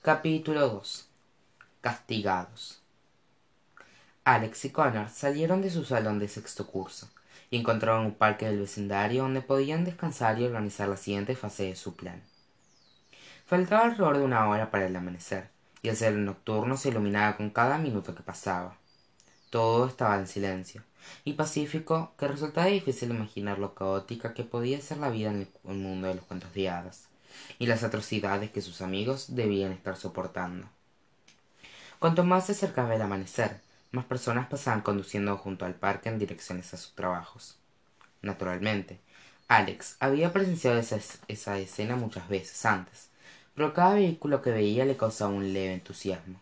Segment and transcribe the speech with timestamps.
[0.00, 1.08] capítulo dos.
[1.80, 2.80] Castigados.
[4.22, 7.08] Alex y connor salieron de su salón de sexto curso
[7.50, 11.76] y encontraron un parque del vecindario donde podían descansar y organizar la siguiente fase de
[11.76, 12.22] su plan.
[13.44, 15.50] Faltaba alrededor de una hora para el amanecer
[15.82, 18.76] y el cielo nocturno se iluminaba con cada minuto que pasaba.
[19.50, 20.84] Todo estaba en silencio
[21.24, 25.74] y pacífico que resultaba difícil imaginar lo caótica que podía ser la vida en el
[25.74, 27.08] mundo de los cuentos de hadas
[27.58, 30.68] y las atrocidades que sus amigos debían estar soportando.
[31.98, 33.60] Cuanto más se acercaba el amanecer
[33.90, 37.56] más personas pasaban conduciendo junto al parque en direcciones a sus trabajos.
[38.22, 39.00] Naturalmente
[39.48, 43.08] alex había presenciado esa, esa escena muchas veces antes
[43.58, 46.40] pero cada vehículo que veía le causaba un leve entusiasmo.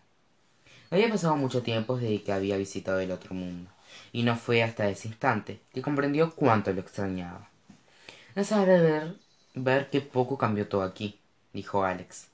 [0.91, 3.71] Había pasado mucho tiempo desde que había visitado el otro mundo
[4.13, 7.49] y no fue hasta ese instante que comprendió cuánto lo extrañaba.
[8.35, 8.43] De
[8.79, 9.15] ver,
[9.63, 11.19] ver qué poco cambió todo aquí
[11.53, 12.27] dijo alex.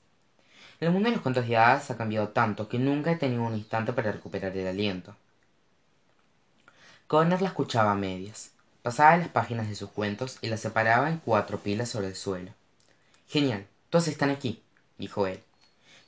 [0.80, 3.54] El mundo de los cuentos de hadas ha cambiado tanto que nunca he tenido un
[3.54, 5.14] instante para recuperar el aliento.
[7.06, 8.50] Connor la escuchaba a medias.
[8.82, 12.52] Pasaba las páginas de sus cuentos y las separaba en cuatro pilas sobre el suelo.
[13.28, 14.62] Genial todos están aquí
[14.98, 15.40] dijo él.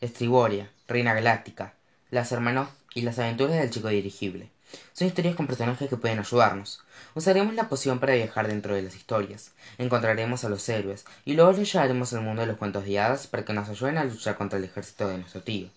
[0.01, 1.75] Estriboria reina galáctica
[2.11, 4.51] las hermanos y las aventuras del chico dirigible
[4.93, 6.83] son historias con personajes que pueden ayudarnos.
[7.15, 9.53] Usaremos la poción para viajar dentro de las historias.
[9.79, 12.97] Encontraremos a los héroes y luego les llevaremos al mundo de los cuentos de
[13.31, 15.69] para que nos ayuden a luchar contra el ejército de nuestro tío.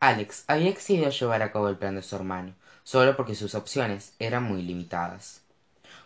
[0.00, 3.56] Alex había accedido a llevar a cabo el plan de su hermano solo porque sus
[3.56, 5.40] opciones eran muy limitadas.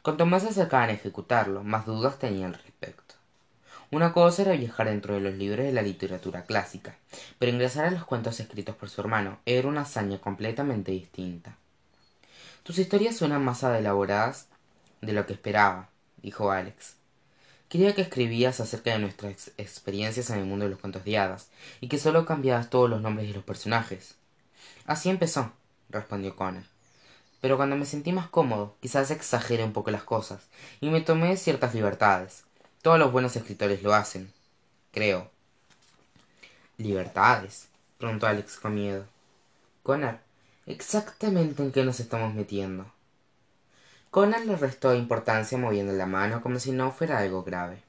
[0.03, 3.20] Cuanto más se acercaban a ejecutarlo más dudas tenía al respecto
[3.91, 6.97] una cosa era viajar dentro de los libros de la literatura clásica
[7.39, 11.57] pero ingresar a los cuentos escritos por su hermano era una hazaña completamente distinta.
[12.63, 14.49] Tus historias suenan más elaboradas
[15.01, 15.89] de lo que esperaba
[16.23, 16.97] dijo alex.
[17.69, 21.49] Creía que escribías acerca de nuestras experiencias en el mundo de los cuentos de hadas
[21.81, 24.17] y que solo cambiabas todos los nombres de los personajes.
[24.87, 25.53] Así empezó
[25.89, 26.65] respondió connor.
[27.41, 30.43] Pero cuando me sentí más cómodo quizás exageré un poco las cosas
[30.81, 32.45] y me tomé ciertas libertades
[32.83, 34.33] todos los buenos escritores lo hacen
[34.93, 35.31] creo.
[36.79, 37.69] Libertades
[37.99, 39.07] preguntó alex con miedo.
[39.83, 40.19] Connor
[40.67, 42.91] exactamente en qué nos estamos metiendo.
[44.11, 47.83] Connor le restó importancia moviendo la mano como si no fuera algo grave.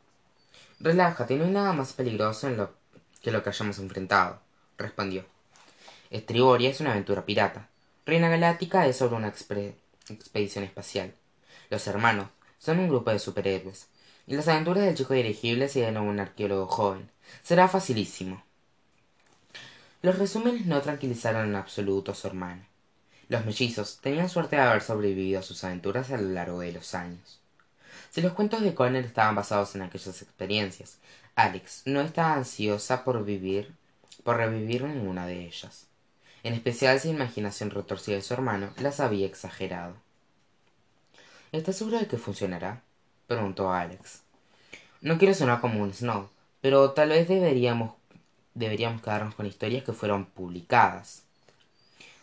[0.80, 2.74] Relájate no hay nada más peligroso en lo
[3.22, 4.40] que lo que hayamos enfrentado
[4.78, 5.26] respondió.
[6.10, 7.70] Estriboria es una aventura pirata.
[8.06, 11.14] Reina galáctica es sobre una expedición espacial.
[11.70, 12.28] Los hermanos
[12.58, 13.88] son un grupo de superhéroes
[14.28, 17.10] y las aventuras del chico dirigible siguen a un arqueólogo joven.
[17.44, 18.44] Será facilísimo.
[20.02, 22.64] Los resúmenes no tranquilizaron en absoluto a su hermano.
[23.30, 26.96] Los mellizos tenían suerte de haber sobrevivido a sus aventuras a lo largo de los
[26.96, 27.40] años.
[28.10, 30.98] Si los cuentos de connor estaban basados en aquellas experiencias
[31.36, 33.74] alex no estaba ansiosa por vivir
[34.24, 35.88] por revivir ninguna de ellas.
[36.44, 39.96] En especial si la imaginación retorcida de su hermano las había exagerado.
[41.52, 42.82] Estás seguro de que funcionará
[43.36, 44.22] preguntó alex.
[45.02, 46.30] No quiero sonar como un snob
[46.62, 47.94] pero tal vez deberíamos
[48.54, 51.24] deberíamos quedarnos con historias que fueron publicadas.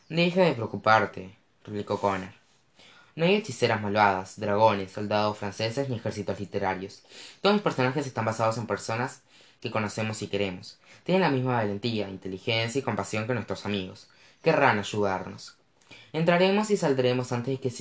[0.09, 2.33] Deja de preocuparte replicó connor.
[3.17, 7.03] No hay hechiceras malvadas dragones soldados franceses ni ejércitos literarios.
[7.41, 9.23] Todos los personajes están basados en personas
[9.61, 10.79] que conocemos y queremos.
[11.03, 14.09] Tienen la misma valentía inteligencia y compasión que nuestros amigos.
[14.43, 15.57] Querrán ayudarnos.
[16.13, 17.75] Entraremos y saldremos antes de que,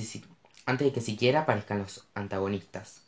[0.66, 3.02] antes de que siquiera aparezcan los antagonistas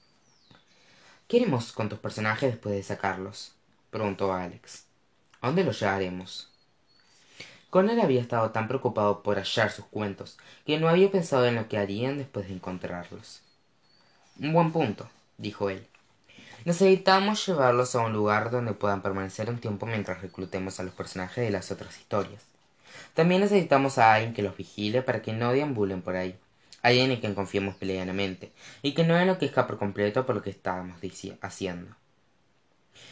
[1.30, 3.54] qué haremos con tus personajes después de sacarlos
[3.92, 4.86] preguntó alex.
[5.42, 6.50] A dónde los llevaremos
[7.70, 11.68] connor había estado tan preocupado por hallar sus cuentos que no había pensado en lo
[11.68, 13.44] que harían después de encontrarlos.
[14.40, 15.08] Un buen punto
[15.38, 15.86] dijo él.
[16.66, 21.46] Necesitamos llevarlos a un lugar donde puedan permanecer un tiempo mientras reclutemos a los personajes
[21.46, 22.42] de las otras historias.
[23.14, 26.36] También necesitamos a alguien que los vigile para que no deambulen por ahí
[26.82, 28.52] alguien en quien confiemos plenamente
[28.82, 31.00] y que no enloquezca por completo por lo que estábamos
[31.42, 31.96] haciendo.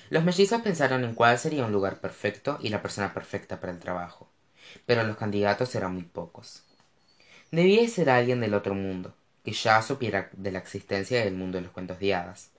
[0.09, 3.79] Los mellizos pensaron en cuál sería un lugar perfecto y la persona perfecta para el
[3.79, 4.29] trabajo
[4.85, 6.63] pero los candidatos eran muy pocos.
[7.51, 11.63] Debía ser alguien del otro mundo que ya supiera de la existencia del mundo de
[11.63, 12.51] los cuentos de hadas.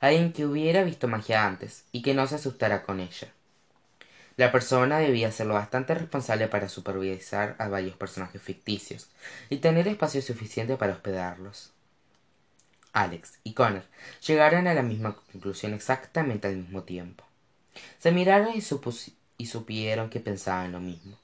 [0.00, 3.28] Alguien que hubiera visto magia antes y que no se asustara con ella
[4.36, 9.08] la persona debía ser lo bastante responsable para supervisar a varios personajes ficticios
[9.50, 11.72] y tener espacio suficiente para hospedarlos.
[12.92, 13.84] Alex y connor
[14.26, 17.24] llegaron a la misma conclusión exactamente al mismo tiempo.
[17.98, 18.62] Se miraron y,
[19.38, 21.16] y supieron que pensaban lo mismo.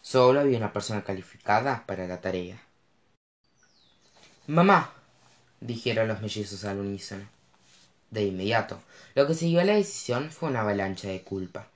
[0.00, 2.60] Solo había una persona calificada para la tarea.
[4.48, 4.92] Mamá
[5.60, 7.28] dijeron los mellizos al unísono.
[8.10, 8.80] De inmediato
[9.14, 11.66] lo que siguió a la decisión fue una avalancha de culpa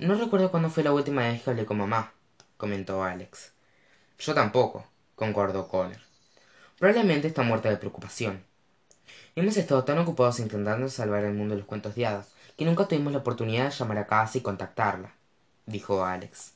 [0.00, 2.12] no recuerdo cuándo fue la última vez que hablé con mamá
[2.56, 3.52] comentó alex.
[4.18, 5.98] Yo tampoco concordó connor.
[6.78, 8.42] Probablemente está muerta de preocupación.
[9.36, 12.88] Hemos estado tan ocupados intentando salvar el mundo de los cuentos de hadas que nunca
[12.88, 15.12] tuvimos la oportunidad de llamar a casa y contactarla
[15.66, 16.52] dijo alex.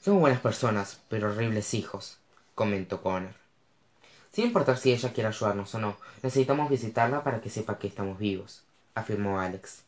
[0.00, 2.18] Somos buenas personas pero horribles hijos
[2.54, 3.34] comentó connor.
[4.32, 8.18] Sin importar si ella quiere ayudarnos o no necesitamos visitarla para que sepa que estamos
[8.18, 8.62] vivos
[8.94, 9.82] afirmó alex.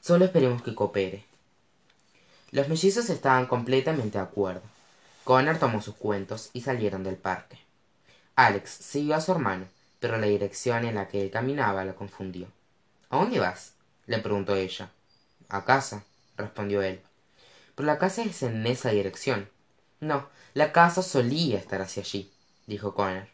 [0.00, 1.29] Solo esperemos que coopere
[2.52, 4.62] los mellizos estaban completamente de acuerdo.
[5.24, 7.58] Connor tomó sus cuentos y salieron del parque.
[8.36, 9.66] Alex siguió a su hermano
[10.00, 12.48] pero la dirección en la que él caminaba lo confundió.
[13.10, 13.74] A dónde vas
[14.06, 14.90] le preguntó ella.
[15.50, 16.04] A casa
[16.38, 17.02] respondió él.
[17.74, 19.48] Pero la casa es en esa dirección
[20.00, 22.32] no la casa solía estar hacia allí
[22.66, 23.26] dijo connor.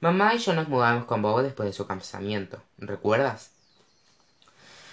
[0.00, 3.50] Mamá y yo nos mudamos con bob después de su casamiento recuerdas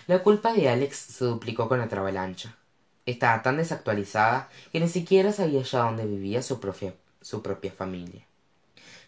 [0.08, 2.56] la culpa de alex se duplicó con otra avalancha
[3.06, 8.26] estaba tan desactualizada que ni siquiera sabía ya dónde vivía su propia, su propia familia.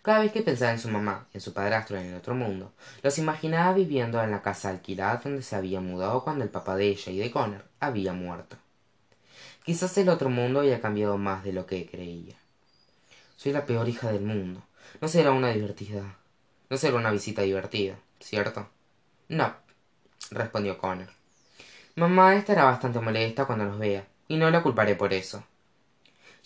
[0.02, 2.74] Cada vez que pensaba en su mamá en su padrastro en el otro mundo
[3.04, 6.88] los imaginaba viviendo en la casa alquilada donde se había mudado cuando el papá de
[6.88, 8.58] ella y de connor había muerto.
[9.64, 12.36] Quizás el otro mundo había cambiado más de lo que creía.
[13.38, 14.62] Soy la peor hija del mundo.
[15.00, 16.18] No será una divertida
[16.74, 18.68] no será una visita divertida cierto
[19.28, 19.54] no
[20.32, 21.08] respondió connor
[21.96, 25.44] mamá estará bastante molesta cuando nos vea y no la culparé por eso.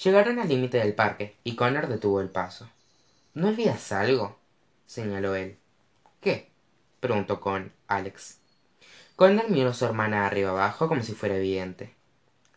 [0.03, 2.69] Llegaron al límite del parque y connor detuvo el paso.
[3.33, 4.38] No olvidas algo
[4.85, 5.57] señaló él.
[6.21, 6.51] Qué
[6.99, 8.39] preguntó con alex.
[9.15, 11.95] Connor miró a su hermana arriba abajo como si fuera evidente.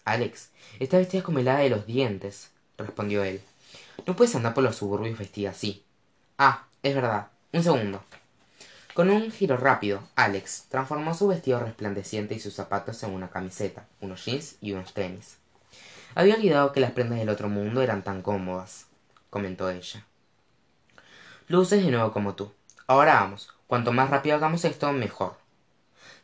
[0.05, 3.41] Alex esta vestida como helada de los dientes respondió él.
[4.07, 5.85] No puedes andar por los suburbios vestida así.
[6.39, 7.29] Ah es verdad.
[7.53, 8.03] Un segundo
[8.95, 13.87] con un giro rápido alex transformó su vestido resplandeciente y sus zapatos en una camiseta
[14.01, 15.37] unos jeans y unos tenis.
[16.15, 18.87] Había olvidado que las prendas del otro mundo eran tan cómodas
[19.31, 20.05] comentó ella.
[21.49, 22.53] Luces de nuevo como tú.
[22.87, 23.49] Ahora vamos.
[23.67, 25.37] Cuanto más rápido hagamos esto mejor.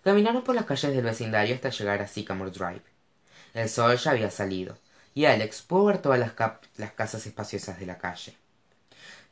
[0.03, 2.83] Caminaron por las calles del vecindario hasta llegar a sycamore drive.
[3.55, 4.77] El sol ya había salido
[5.15, 6.33] y alex pudo ver todas las,
[6.93, 8.37] casas espaciosas de la calle.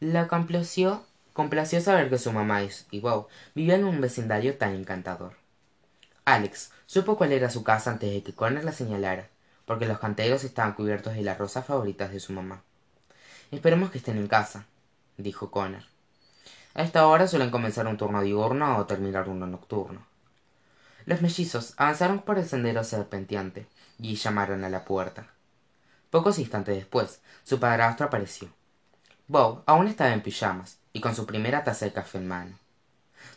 [0.00, 1.04] La complació,
[1.34, 5.34] complació saber que su mamá y Bob vivían en un vecindario tan encantador.
[6.24, 9.28] Alex supo cuál era su casa antes de que Connor la señalara,
[9.66, 12.62] porque los canteros estaban cubiertos de las rosas favoritas de su mamá.
[13.50, 14.64] Esperemos que estén en casa,
[15.18, 15.82] dijo Connor.
[16.72, 20.06] A esta hora suelen comenzar un turno diurno o terminar uno nocturno.
[21.04, 23.66] Los mellizos avanzaron por el sendero serpenteante
[23.98, 25.26] y llamaron a la puerta.
[26.08, 28.48] Pocos instantes después, su padrastro apareció
[29.26, 32.58] bob aún estaba en pijamas y con su primera taza de café en mano.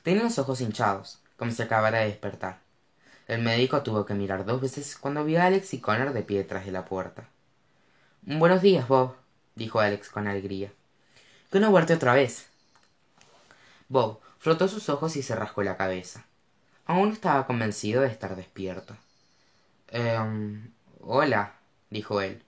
[0.04, 2.60] Tenía los ojos hinchados como si acabara de despertar.
[3.28, 6.38] El médico tuvo que mirar dos veces cuando vio a alex y connor de pie
[6.38, 7.26] detrás de la puerta.
[8.22, 9.16] Buenos días bob
[9.56, 10.72] dijo alex con alegría.
[11.52, 12.48] Que no vuelto otra vez
[13.90, 16.26] bob frotó sus ojos y se rascó la cabeza.
[16.86, 18.96] Aún estaba convencido de estar despierto.
[19.90, 20.72] Em,
[21.02, 21.54] hola
[21.90, 22.44] dijo él.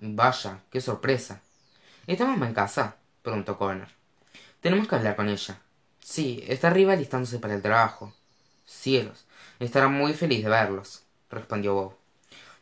[0.00, 1.40] Vaya qué sorpresa
[2.06, 2.94] ¿Está mamá en casa?
[3.22, 3.88] preguntó Connor.
[4.66, 5.60] Tenemos que hablar con ella.
[6.00, 8.12] Sí, está arriba listándose para el trabajo.
[8.66, 9.24] Cielos,
[9.60, 11.94] estará muy feliz de verlos, respondió Bob.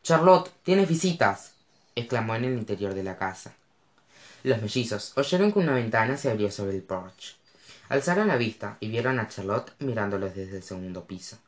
[0.03, 1.55] Charlotte, tienes visitas,
[1.95, 3.55] exclamó en el interior de la casa.
[4.43, 7.37] Los mellizos oyeron que una ventana se abrió sobre el porche.
[7.89, 11.39] Alzaron la vista y vieron a Charlotte mirándolos desde el segundo piso,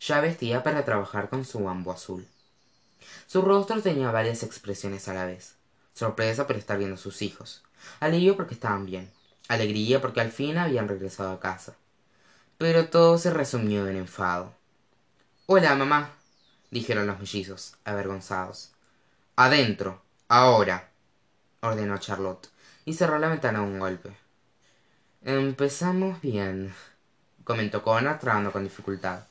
[0.00, 2.26] ya vestida para trabajar con su bambú azul.
[3.28, 5.54] Su rostro tenía varias expresiones a la vez
[5.94, 7.62] sorpresa por estar viendo a sus hijos
[8.00, 9.08] alivio porque estaban bien
[9.50, 11.74] alegría porque al fin habían regresado a casa.
[12.56, 14.54] Pero todo se resumió en enfado.
[15.46, 16.10] Hola mamá
[16.70, 18.70] dijeron los mellizos avergonzados.
[19.34, 20.90] Adentro ahora
[21.62, 22.48] ordenó charlotte
[22.84, 24.12] y cerró la ventana a un golpe.
[25.24, 26.72] Empezamos bien
[27.42, 29.24] comentó connor trabando con dificultad.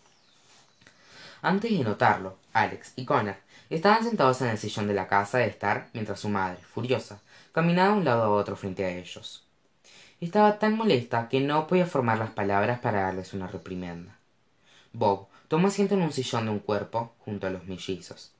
[1.42, 3.38] Antes de notarlo alex y connor
[3.70, 7.22] estaban sentados en el sillón de la casa de estar mientras su madre furiosa
[7.54, 9.46] caminaba de un lado a otro frente a ellos
[10.22, 14.18] estaba tan molesta que no podía formar las palabras para darles una reprimenda
[14.94, 18.32] bob tomó asiento en un sillón de un cuerpo junto a los mellizos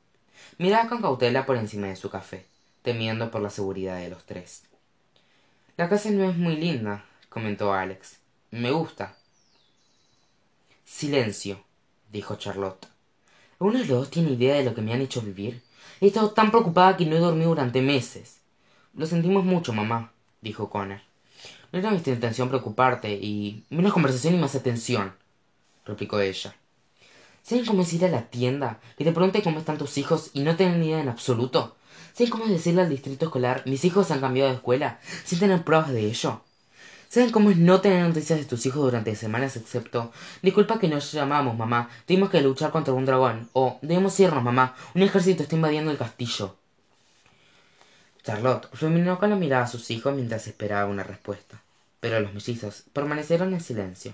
[0.58, 2.46] miraba con cautela por encima de su café
[2.82, 4.64] temiendo por la seguridad de los tres
[5.78, 8.20] la casa no es muy linda comentó alex
[8.52, 9.16] me gusta
[10.86, 11.64] silencio
[12.12, 12.88] dijo charlotte
[13.62, 15.62] ¿Uno de los dos tiene idea de lo que me han hecho vivir?
[16.00, 18.40] He estado tan preocupada que no he dormido durante meses.
[18.94, 21.02] Lo sentimos mucho, mamá, dijo Connor.
[21.72, 25.14] No era nuestra intención preocuparte y menos conversación y más atención,
[25.86, 26.56] replicó ella.
[27.44, 28.80] ¿Saben cómo es ir a la tienda?
[28.98, 31.76] Que te pregunte cómo están tus hijos y no tener ni idea en absoluto.
[32.14, 35.64] ¿Saben cómo es decirle al distrito escolar, mis hijos han cambiado de escuela, sin tener
[35.64, 36.42] pruebas de ello?
[37.08, 40.12] ¿Saben cómo es no tener noticias de tus hijos durante semanas excepto,
[40.44, 44.76] disculpa que nos llamamos, mamá, tuvimos que luchar contra un dragón, o debemos irnos, mamá,
[44.94, 46.59] un ejército está invadiendo el castillo?
[48.24, 51.62] Charlotte fulminó con la mirada a sus hijos mientras esperaba una respuesta,
[52.00, 54.14] pero los mellizos permanecieron en silencio.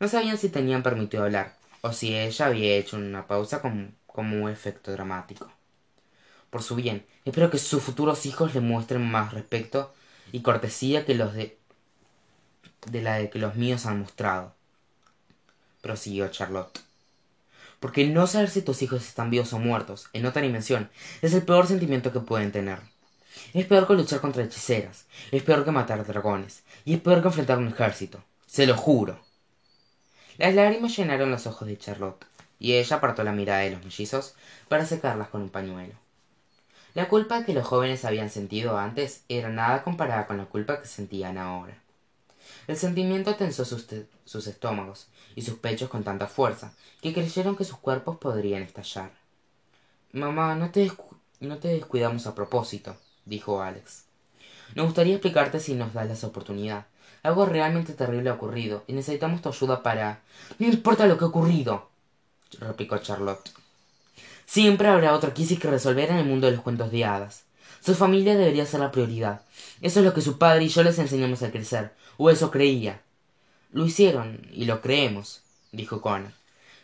[0.00, 4.48] No sabían si tenían permitido hablar, o si ella había hecho una pausa como, un
[4.48, 5.50] efecto dramático.
[6.50, 9.92] Por su bien, espero que sus futuros hijos le muestren más respeto
[10.32, 11.58] y cortesía que los de
[12.86, 14.54] de la de que los míos han mostrado
[15.80, 16.80] prosiguió Charlotte.
[17.80, 20.90] Porque no saber si tus hijos están vivos o muertos, en otra dimensión,
[21.22, 22.80] es el peor sentimiento que pueden tener.
[23.54, 27.28] Es peor que luchar contra hechiceras, es peor que matar dragones, y es peor que
[27.28, 28.22] enfrentar un ejército.
[28.46, 29.18] Se lo juro.
[30.36, 32.24] Las lágrimas llenaron los ojos de Charlotte,
[32.58, 34.34] y ella apartó la mirada de los mellizos
[34.68, 35.94] para secarlas con un pañuelo.
[36.94, 40.88] La culpa que los jóvenes habían sentido antes era nada comparada con la culpa que
[40.88, 41.78] sentían ahora.
[42.66, 47.78] El sentimiento tensó sus, estómagos y sus pechos con tanta fuerza que creyeron que sus
[47.78, 49.10] cuerpos podrían estallar.
[50.12, 52.96] Mamá, no te descuidamos a propósito,
[53.28, 54.04] dijo Alex.
[54.74, 56.86] Nos gustaría explicarte si nos das la oportunidad.
[57.22, 60.20] Algo realmente terrible ha ocurrido y necesitamos tu ayuda para.
[60.58, 61.88] No importa lo que ha ocurrido,
[62.58, 63.50] replicó Charlotte.
[64.46, 67.44] Siempre habrá otra crisis que resolver en el mundo de los cuentos de hadas.
[67.84, 69.42] Su familia debería ser la prioridad.
[69.80, 73.02] Eso es lo que su padre y yo les enseñamos al crecer, o eso creía.
[73.72, 75.42] Lo hicieron, y lo creemos,
[75.72, 76.32] dijo Connor.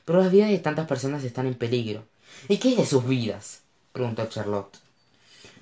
[0.04, 2.04] Pero las vidas de tantas personas están en peligro.
[2.48, 3.62] ¿Y qué es de sus vidas?
[3.92, 4.83] preguntó Charlotte.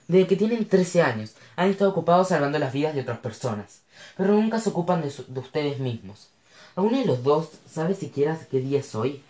[0.08, 3.82] Desde que tienen trece años, han estado ocupados salvando las vidas de otras personas,
[4.16, 6.28] pero nunca se ocupan de, de ustedes mismos.
[6.76, 9.22] ¿Alguno de los dos sabe siquiera qué día es hoy?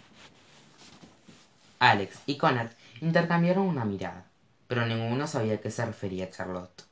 [1.78, 4.24] Alex y Connor intercambiaron una mirada
[4.72, 6.84] pero ninguno sabía a qué se refería Charlotte.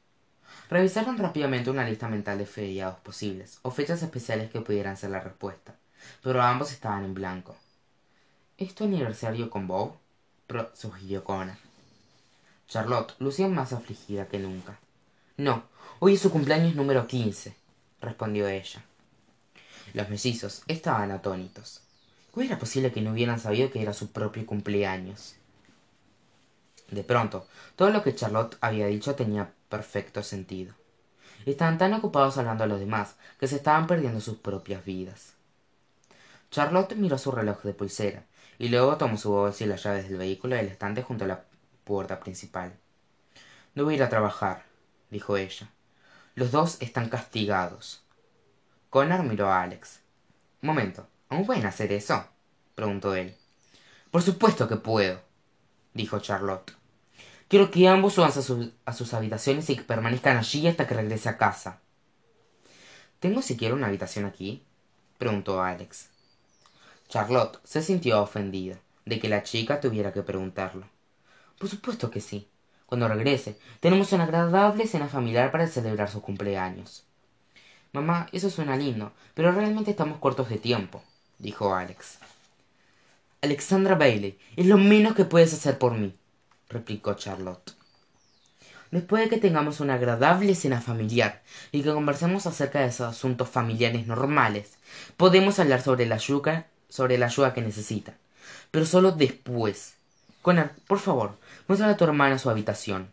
[0.68, 5.20] Revisaron rápidamente una lista mental de feriados posibles, o fechas especiales que pudieran ser la
[5.20, 5.74] respuesta,
[6.22, 7.56] pero ambos estaban en blanco.
[8.58, 9.94] ¿Es tu aniversario con Bob?
[10.74, 11.56] sugirió Connor.
[12.70, 14.78] Charlotte lucía más afligida que nunca.
[15.36, 15.64] No,
[15.98, 17.56] hoy es su cumpleaños número quince,
[18.00, 18.84] respondió ella.
[19.92, 21.80] Los mellizos estaban atónitos.
[22.30, 25.34] ¿Cómo era posible que no hubieran sabido que era su propio cumpleaños?
[26.92, 30.72] De pronto, todo lo que Charlotte había dicho tenía perfecto sentido.
[31.46, 35.32] Estaban tan ocupados hablando a los demás que se estaban perdiendo sus propias vidas.
[36.52, 38.22] Charlotte miró su reloj de pulsera
[38.60, 41.49] y luego tomó su bolsa y las llaves del vehículo del estante junto a la
[41.90, 42.72] puerta principal.
[43.74, 44.62] Debo ir a trabajar,
[45.10, 45.68] dijo ella.
[46.36, 48.04] Los dos están castigados.
[48.90, 49.98] Connor miró a Alex.
[50.62, 52.24] Un momento, ¿aún pueden hacer eso?
[52.76, 53.36] preguntó él.
[54.12, 55.20] Por supuesto que puedo,
[55.92, 56.76] dijo Charlotte.
[57.48, 58.30] Quiero que ambos suban
[58.84, 61.80] a, sus habitaciones y que permanezcan allí hasta que regrese a casa.
[63.18, 64.62] ¿Tengo siquiera una habitación aquí?
[65.18, 66.08] preguntó Alex.
[67.08, 70.86] Charlotte se sintió ofendida de que la chica tuviera que preguntarlo.
[71.60, 72.48] Por supuesto que sí.
[72.86, 77.04] Cuando regrese, tenemos una agradable cena familiar para celebrar su cumpleaños.
[77.92, 81.02] Mamá, eso suena lindo, pero realmente estamos cortos de tiempo,
[81.38, 82.18] dijo Alex.
[83.42, 86.16] Alexandra Bailey, es lo menos que puedes hacer por mí
[86.70, 87.74] replicó Charlotte.
[88.90, 93.48] Después de que tengamos una agradable cena familiar y que conversemos acerca de esos asuntos
[93.48, 94.78] familiares normales,
[95.16, 98.14] podemos hablar sobre la ayuda, sobre la ayuda que necesita.
[98.70, 99.99] Pero solo después.
[100.42, 101.36] Connor, por favor,
[101.68, 103.12] muestra a tu hermana su habitación.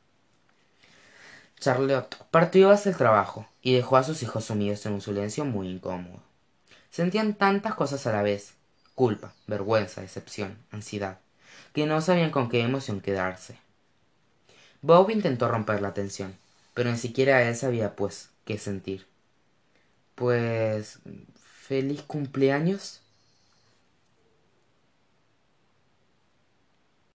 [1.59, 5.67] Charlotte partió hacia el trabajo y dejó a sus hijos sumidos en un silencio muy
[5.67, 6.21] incómodo.
[6.91, 8.53] Sentían tantas cosas a la vez
[8.95, 11.19] culpa, vergüenza, decepción, ansiedad
[11.77, 13.55] que no sabían con qué emoción quedarse.
[14.81, 16.35] Bob intentó romper la tensión,
[16.73, 19.05] pero ni siquiera él sabía, pues, qué sentir.
[20.15, 20.97] Pues...
[21.67, 23.01] feliz cumpleaños.